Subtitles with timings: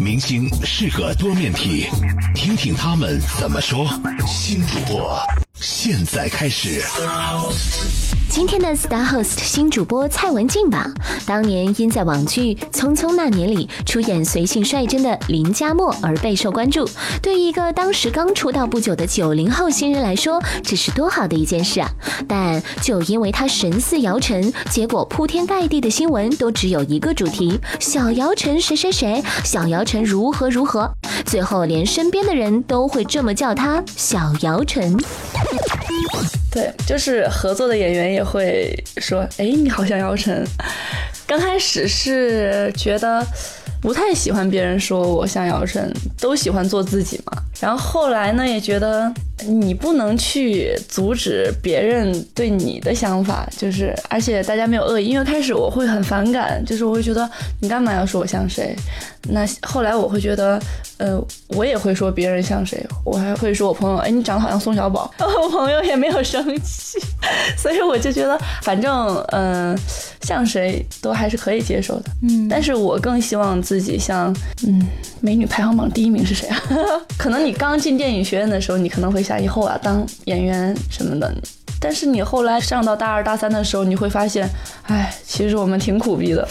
[0.00, 1.86] 明星是个多面体，
[2.34, 3.88] 听听他们怎么说。
[4.26, 5.18] 新主播
[5.62, 6.82] 现在开始。
[8.28, 10.90] 今天的 Star Host 新主播蔡文静吧，
[11.24, 16.88] 当年因在网剧《匆匆那年》里出演随性率真的林佳默而备受关注。
[17.20, 21.88] 对于一个当时刚出道不久的九零后新人来说，这是多好的一件事啊！
[22.26, 30.90] 但就因为他神似姚晨，结果铺天盖地的新闻都只有一个主题：小姚晨谁谁谁，小姚晨如何如何。
[31.24, 34.96] 最后连身边的人都会这么叫他小姚晨。
[36.50, 40.46] 对，就是合作的演员也会说：“哎，你好像姚晨。
[41.26, 43.26] ”刚开始是觉得
[43.80, 45.90] 不太喜欢别人说我像姚晨，
[46.20, 47.32] 都喜欢做自己嘛。
[47.58, 49.10] 然后后来呢，也觉得
[49.46, 55.06] 你不能去阻止别人对你的想法，就是而且大家没有恶意。
[55.06, 57.28] 因为开始我会很反感，就是我会觉得
[57.60, 58.74] 你干嘛要说我像谁？
[59.28, 60.60] 那后来我会觉得，
[60.98, 66.98] 呃，我也会说别人像谁，我还会说我朋友，哎，你长得好像宋小宝，我朋友也没有生气，
[67.56, 69.78] 所以我就觉得，反正，嗯，
[70.22, 74.34] 像谁都还是可以接受的，嗯，但是我更希望自己像，
[74.66, 74.84] 嗯，
[75.20, 76.60] 美女排行榜第一名是谁啊？
[77.16, 81.32] 可能你刚进电影学院的时候，你可能会一下以后啊当演员什么的，
[81.80, 84.46] 但是你后来上到大二大三的时候，你会发现，
[84.88, 86.46] 哎，其实我们挺苦逼的。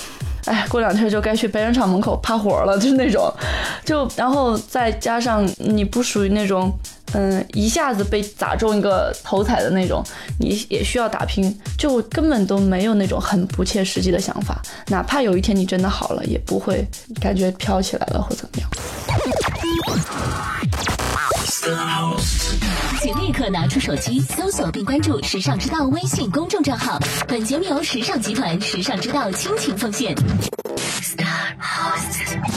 [0.46, 3.32] 哎，过两天就该去白人厂门口趴活了，就是那种，
[3.86, 6.72] 就然后再加上你不属于那种，
[7.14, 10.04] 嗯，一下子被砸中一个头彩的那种，
[10.40, 16.88] 你也需要打拼，就根本都没有那种很不切实际的想法，哪怕有一天你真的好了，也不会
[17.20, 18.70] 感觉飘起来了或怎么样。
[23.02, 26.98] 请立刻拿出手机，搜索并关注“时尚之道”微信公众账号。
[27.28, 30.16] 本节目由时尚集团时尚之道倾情奉献。
[31.02, 32.52] Star Host。